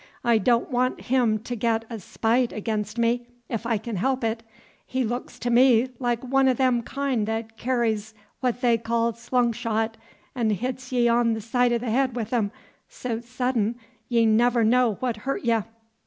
I 0.23 0.39
don' 0.39 0.71
want 0.71 0.99
him 1.01 1.37
to 1.43 1.55
get 1.55 1.85
a 1.87 1.99
spite 1.99 2.51
ag'inst 2.51 2.97
me, 2.97 3.27
'f 3.51 3.67
I 3.67 3.77
c'n 3.77 3.97
help 3.97 4.23
it; 4.23 4.41
he 4.83 5.03
looks 5.03 5.37
to 5.37 5.51
me 5.51 5.89
like 5.99 6.23
one 6.23 6.49
o' 6.49 6.55
them 6.55 6.81
kind 6.81 7.27
that 7.27 7.55
kerries 7.55 8.15
what 8.39 8.61
they 8.61 8.79
call 8.79 9.13
slung 9.13 9.51
shot, 9.53 9.97
'n' 10.35 10.49
hits 10.49 10.91
ye 10.91 11.07
on 11.07 11.33
the 11.33 11.39
side 11.41 11.71
o' 11.71 11.77
th' 11.77 11.83
head 11.83 12.15
with 12.15 12.33
'em 12.33 12.51
so 12.89 13.19
suddin 13.19 13.75
y' 14.09 14.23
never 14.25 14.63
know 14.63 14.93
what 15.01 15.17
hurts 15.17 15.45
ye." 15.45 15.61